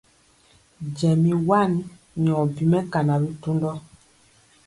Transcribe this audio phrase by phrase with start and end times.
[0.97, 1.71] Jɛ mi wan
[2.23, 3.71] nyɔ bi mɛkana bitundɔ.